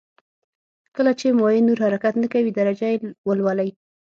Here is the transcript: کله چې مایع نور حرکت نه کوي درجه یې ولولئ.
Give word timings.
کله 0.95 1.11
چې 1.19 1.27
مایع 1.39 1.61
نور 1.67 1.77
حرکت 1.85 2.13
نه 2.23 2.27
کوي 2.33 2.51
درجه 2.59 2.87
یې 2.93 2.97
ولولئ. 3.27 3.69